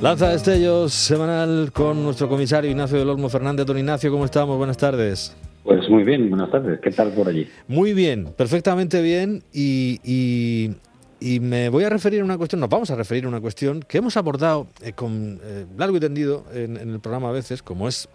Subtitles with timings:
[0.00, 3.66] Lanza Destellos semanal con nuestro comisario Ignacio del Olmo Fernández.
[3.66, 4.56] Don Ignacio, ¿cómo estamos?
[4.56, 5.36] Buenas tardes.
[5.62, 6.80] Pues muy bien, buenas tardes.
[6.80, 7.46] ¿Qué tal por allí?
[7.68, 9.42] Muy bien, perfectamente bien.
[9.52, 10.70] Y,
[11.42, 13.98] me voy a referir a una cuestión, nos vamos a referir a una cuestión que
[13.98, 17.86] hemos abordado eh, con eh, largo y tendido en, en, el programa a veces, como
[17.86, 18.08] es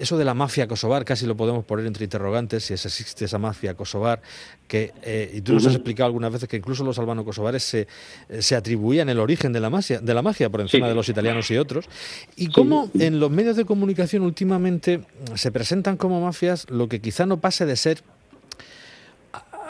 [0.00, 3.74] eso de la mafia kosovar casi lo podemos poner entre interrogantes, si existe esa mafia
[3.74, 4.22] kosovar,
[4.66, 7.86] que, eh, y tú nos has explicado algunas veces que incluso los albano-kosovares se,
[8.28, 11.08] eh, se atribuían el origen de la magia, de la magia por encima de los
[11.08, 11.86] italianos y otros,
[12.36, 15.02] y cómo en los medios de comunicación últimamente
[15.34, 18.02] se presentan como mafias lo que quizá no pase de ser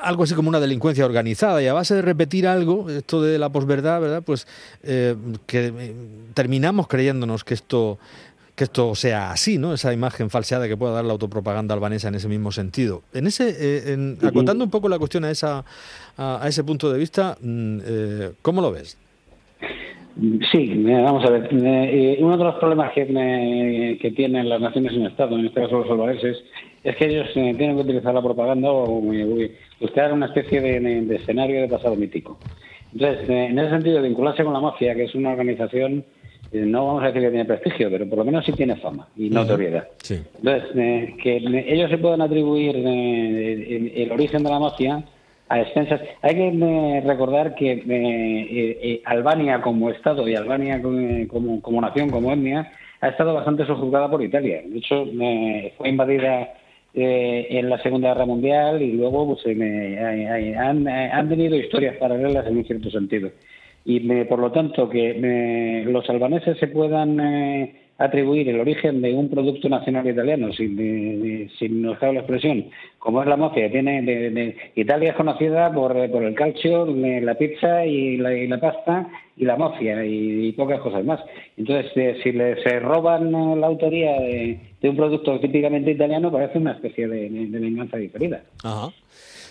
[0.03, 3.51] algo así como una delincuencia organizada y a base de repetir algo, esto de la
[3.51, 4.23] posverdad, ¿verdad?
[4.25, 4.47] Pues
[4.83, 5.15] eh,
[5.47, 5.95] que
[6.35, 7.99] terminamos creyéndonos que esto
[8.61, 9.73] que esto sea así, ¿no?
[9.73, 13.01] Esa imagen falseada que pueda dar la autopropaganda albanesa en ese mismo sentido.
[13.15, 15.65] En ese, eh, acotando un poco la cuestión a esa,
[16.19, 18.99] a, ese punto de vista, mm, eh, ¿cómo lo ves?
[20.53, 21.49] Sí, vamos a ver.
[21.51, 25.79] Eh, uno de los problemas que, que tienen las naciones en Estado, en este caso
[25.79, 26.37] los albaneses,
[26.85, 29.01] es que ellos tienen que utilizar la propaganda o
[29.81, 32.39] buscar una especie de, de escenario de pasado mítico.
[32.93, 36.05] Entonces, en ese sentido, vincularse con la mafia, que es una organización eh,
[36.53, 39.31] no vamos a decir que tiene prestigio, pero por lo menos sí tiene fama y
[39.31, 39.89] notoriedad.
[40.09, 45.05] Entonces, eh, que ellos se puedan atribuir eh, el, origen de la mafia
[45.49, 46.01] a expensas.
[46.23, 53.09] Hay que recordar que Albania como Estado y Albania como, como, nación, como etnia, ha
[53.09, 54.63] estado bastante sojuzgada por Italia.
[54.65, 55.07] De hecho,
[55.77, 56.55] fue invadida
[56.95, 62.65] en la Segunda Guerra Mundial y luego pues, han, han tenido historias paralelas en un
[62.65, 63.31] cierto sentido
[63.85, 69.29] y por lo tanto que los albaneses se puedan eh, atribuir el origen de un
[69.29, 72.67] producto nacional italiano sin, sin nos la expresión
[72.99, 77.85] como es la mafia tiene de, Italia es conocida por, por el calcio la pizza
[77.87, 79.09] y la, y la pasta
[79.41, 81.21] y la mafia y, pocas cosas más
[81.57, 86.59] entonces eh, si le, se roban eh, la autoría de, un producto típicamente italiano parece
[86.59, 88.91] una especie de, venganza diferida Ajá.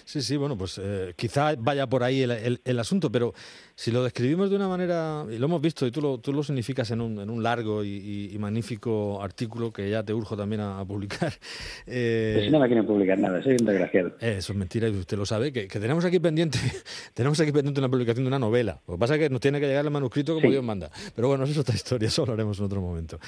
[0.10, 3.32] Sí, sí, bueno, pues eh, quizá vaya por ahí el, asunto, pero
[3.76, 6.42] si lo describimos de una manera, y lo hemos visto, y tú lo, tú lo
[6.42, 10.84] significas en un, en un largo y, magnífico artículo que ya te urjo también a,
[10.84, 11.32] publicar.
[11.86, 14.12] Eh, si no me quieren publicar nada, soy un desgraciado.
[14.20, 16.58] eso es mentira y usted lo sabe, que, tenemos aquí pendiente
[17.14, 18.82] tenemos aquí pendiente una publicación de una novela.
[18.88, 20.92] Lo que pasa es que nos tiene que llegar el manuscrito como Dios manda.
[21.16, 23.20] Pero bueno, eso es otra historia, eso lo haremos en otro momento.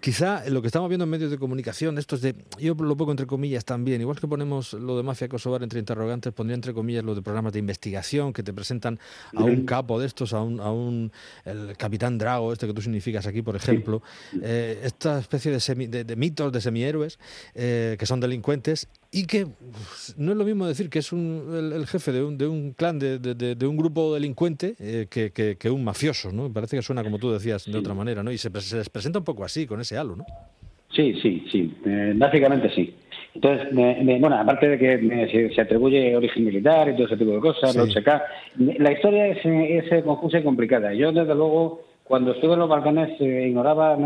[0.00, 3.10] Quizá lo que estamos viendo en medios de comunicación, esto es de, yo lo pongo
[3.10, 7.04] entre comillas también, igual que ponemos lo de mafia kosovar entre interrogantes, pondría entre comillas
[7.04, 8.98] lo de programas de investigación que te presentan
[9.34, 11.12] a un capo de estos, a un, a un
[11.44, 14.02] el capitán Drago, este que tú significas aquí, por ejemplo,
[14.42, 17.18] eh, esta especie de, de, mitos de semihéroes
[17.54, 21.72] eh, que son delincuentes y que pues, no es lo mismo decir que es un,
[21.74, 25.70] el, jefe de un, de un clan, de, de, un grupo delincuente eh, que, que,
[25.70, 26.52] un mafioso, ¿no?
[26.52, 28.30] Parece que suena, como tú decías, de otra manera, ¿no?
[28.30, 30.24] Y se, se les presenta un poco así, con ese halo, ¿no?
[30.94, 31.74] Sí, sí, sí.
[32.16, 32.94] básicamente sí.
[33.34, 37.76] Entonces, bueno, aparte de que se, atribuye origen militar y todo ese tipo de cosas,
[38.56, 40.92] la historia es, confusa y complicada.
[40.94, 43.96] Yo, desde luego, cuando estuve en los Balcanes, eh, ignoraba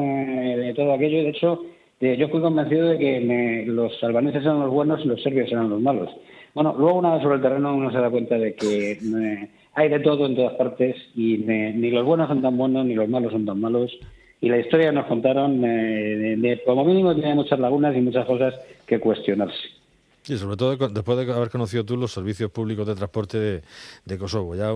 [0.77, 4.71] todo aquello y, de hecho, eh, yo fui convencido de que los albaneses eran los
[4.71, 6.11] buenos y los serbios eran los malos.
[6.55, 8.99] Bueno, luego una vez sobre el terreno uno se da cuenta de que
[9.75, 13.09] hay de todo en todas partes y ni los buenos son tan buenos ni los
[13.09, 13.91] malos son tan malos
[14.45, 15.63] y la historia nos contaron,
[16.67, 18.55] como mínimo, tiene muchas lagunas y muchas cosas
[18.87, 19.57] que cuestionarse.
[20.21, 23.63] Sí, sobre todo después de haber conocido tú los servicios públicos de transporte
[24.05, 24.55] de, Kosovo.
[24.55, 24.71] Ya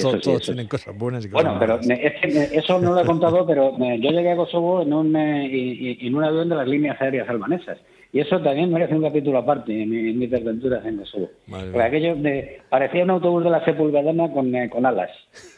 [0.00, 3.46] todos, tienen cosas buenas y cosas Bueno, pero es que eso no lo he contado,
[3.46, 7.78] pero yo llegué a Kosovo en un, en un avión de las líneas aéreas albanesas.
[8.14, 11.30] Y eso también merece un capítulo aparte en, mis aventuras en Kosovo.
[11.48, 15.10] Porque aquello de, parecía un autobús de la Sepulvedana con, eh, con alas.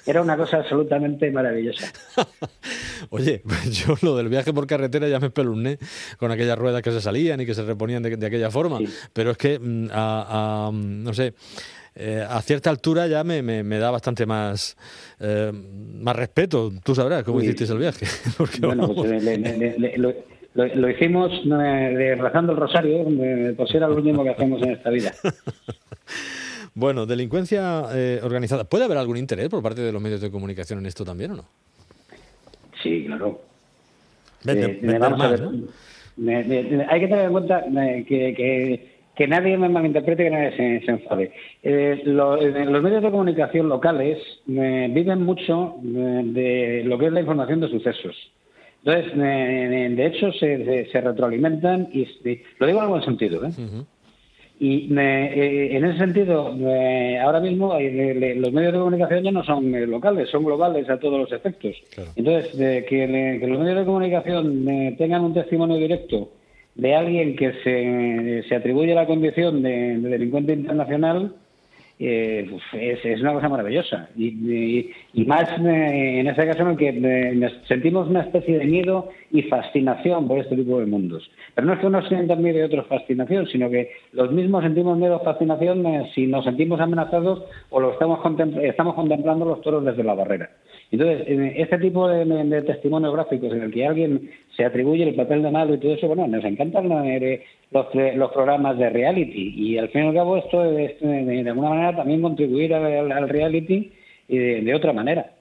[0.06, 1.92] Era una cosa absolutamente maravillosa.
[3.10, 5.78] Oye, pues yo lo del viaje por carretera ya me espeluné
[6.16, 8.78] con aquellas ruedas que se salían y que se reponían de, aquella forma.
[9.12, 11.34] Pero es que, mm, a, no sé,
[11.96, 14.76] eh, a cierta altura ya me, me, da bastante más,
[15.20, 16.72] eh, más respeto.
[16.82, 18.06] Tú sabrás cómo hiciste el viaje.
[18.60, 19.22] bueno, pues,
[20.54, 23.04] lo, hicimos eh, rezando el rosario,
[23.56, 25.12] por si era lo último que hacemos en esta vida.
[26.74, 28.64] bueno, delincuencia eh, organizada.
[28.64, 31.36] ¿Puede haber algún interés por parte de los medios de comunicación en esto también o
[31.36, 31.44] no?
[32.82, 33.40] Sí, claro.
[34.46, 34.56] hay
[37.00, 37.64] que tener en cuenta
[38.06, 38.93] que, que,
[39.26, 41.32] nadie me malinterprete, que nadie se, enfade.
[41.62, 47.68] Eh, los medios de comunicación locales viven mucho de lo que es la información de
[47.68, 48.16] sucesos.
[48.84, 52.06] Entonces, de hecho, se, retroalimentan y
[52.58, 53.44] lo digo en buen sentido.
[53.46, 53.50] ¿eh?
[54.60, 59.90] Y eh, en ese sentido, eh, ahora mismo los medios de comunicación ya no son
[59.90, 61.74] locales, son globales a todos los efectos.
[62.14, 62.52] Entonces,
[62.84, 66.28] que, los medios de comunicación tengan un testimonio directo
[66.74, 71.34] de alguien que se, se atribuye la condición de delincuente internacional,
[71.96, 74.08] eh, es, una cosa maravillosa.
[74.16, 74.90] Y,
[75.26, 79.42] más eh, en ese caso en el que eh, sentimos una especie de miedo y
[79.42, 81.30] fascinación por este tipo de mundos.
[81.54, 84.98] Pero no es que uno sienta miedo y otro fascinación, sino que los mismos sentimos
[84.98, 85.84] miedo o fascinación
[86.14, 88.18] si nos sentimos amenazados o lo estamos,
[88.62, 90.50] estamos contemplando los toros desde la barrera.
[90.94, 91.26] Entonces,
[91.56, 95.74] este tipo de, testimonios gráficos en el que alguien se atribuye el papel de malo
[95.74, 97.86] y todo eso, bueno, nos encantan los,
[98.16, 101.96] los programas de reality y al fin y al cabo esto es de, alguna manera
[101.96, 103.92] también contribuir al, reality
[104.28, 105.33] y de otra manera.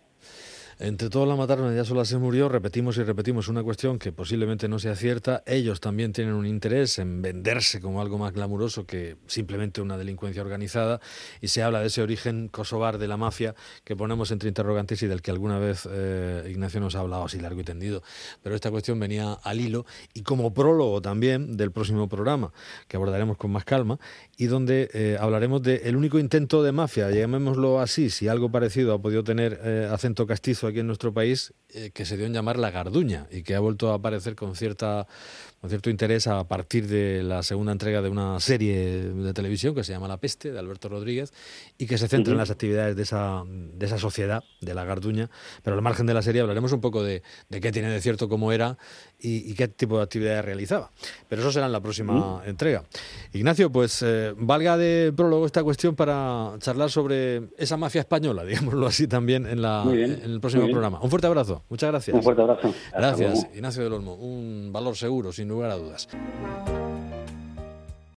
[0.79, 2.49] Entre todos la mataron, ella sola se murió.
[2.49, 5.43] Repetimos y repetimos una cuestión que posiblemente no sea cierta.
[5.45, 10.41] Ellos también tienen un interés en venderse como algo más glamuroso que simplemente una delincuencia
[10.41, 10.99] organizada.
[11.41, 15.07] Y se habla de ese origen kosovar de la mafia que ponemos entre interrogantes y
[15.07, 18.03] del que alguna vez eh, Ignacio nos ha hablado así largo y tendido.
[18.41, 22.51] Pero esta cuestión venía al hilo y como prólogo también del próximo programa
[22.87, 23.99] que abordaremos con más calma
[24.37, 29.01] y donde eh, hablaremos del único intento de mafia, llamémoslo así, si algo parecido ha
[29.01, 32.57] podido tener eh, acento castizo aquí en nuestro país eh, que se dio en llamar
[32.57, 35.07] La Garduña y que ha vuelto a aparecer con cierta
[35.63, 39.85] con cierto interés a partir de la segunda entrega de una serie de televisión que
[39.85, 41.31] se llama La Peste, de Alberto Rodríguez,
[41.77, 45.29] y que se centra en las actividades de esa, de esa sociedad, de la Garduña.
[45.63, 48.27] Pero al margen de la serie hablaremos un poco de, de qué tiene de cierto,
[48.27, 48.77] cómo era
[49.17, 50.91] y, qué tipo de actividades realizaba.
[51.29, 52.83] Pero eso será en la próxima entrega.
[53.31, 58.85] Ignacio, pues eh, valga de prólogo esta cuestión para charlar sobre esa mafia española, digámoslo
[58.85, 60.99] así también en, la, en el próximo programa.
[61.01, 61.63] Un fuerte abrazo.
[61.69, 62.15] Muchas gracias.
[62.15, 62.73] Un fuerte abrazo.
[62.93, 64.15] Gracias, Ignacio del Olmo.
[64.15, 66.07] Un valor seguro, sin lugar a dudas.